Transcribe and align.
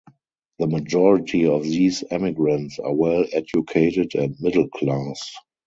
The 0.57 0.65
majority 0.65 1.45
of 1.45 1.61
these 1.61 2.01
emigrants 2.09 2.79
are 2.79 2.91
well-educated 2.91 4.15
and 4.15 4.35
middle-class. 4.39 5.31